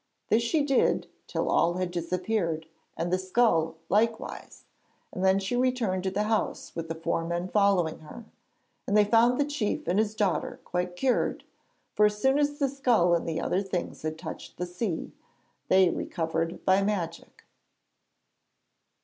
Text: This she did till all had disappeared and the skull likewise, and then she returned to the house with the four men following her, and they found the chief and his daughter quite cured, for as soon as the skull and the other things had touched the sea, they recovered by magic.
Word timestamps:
This 0.29 0.41
she 0.41 0.63
did 0.63 1.05
till 1.27 1.47
all 1.47 1.75
had 1.75 1.91
disappeared 1.91 2.65
and 2.97 3.13
the 3.13 3.19
skull 3.19 3.75
likewise, 3.87 4.65
and 5.13 5.23
then 5.23 5.37
she 5.37 5.55
returned 5.55 6.01
to 6.05 6.09
the 6.09 6.23
house 6.23 6.75
with 6.75 6.87
the 6.87 6.95
four 6.95 7.23
men 7.23 7.47
following 7.47 7.99
her, 7.99 8.25
and 8.87 8.97
they 8.97 9.05
found 9.05 9.39
the 9.39 9.45
chief 9.45 9.87
and 9.87 9.99
his 9.99 10.15
daughter 10.15 10.59
quite 10.65 10.95
cured, 10.95 11.43
for 11.93 12.07
as 12.07 12.19
soon 12.19 12.39
as 12.39 12.57
the 12.57 12.67
skull 12.67 13.13
and 13.13 13.29
the 13.29 13.39
other 13.39 13.61
things 13.61 14.01
had 14.01 14.17
touched 14.17 14.57
the 14.57 14.65
sea, 14.65 15.11
they 15.67 15.91
recovered 15.91 16.65
by 16.65 16.81
magic. 16.81 17.43